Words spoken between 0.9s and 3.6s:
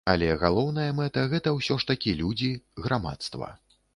мэта гэта ўсё ж такі людзі, грамадства.